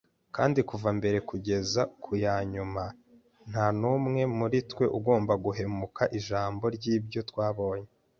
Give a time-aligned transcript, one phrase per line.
[0.35, 2.83] kandi kuva mbere kugeza ku ya nyuma,
[3.49, 7.87] nta n'umwe muri twe ugomba guhumeka ijambo ry'ibyo twabonye.”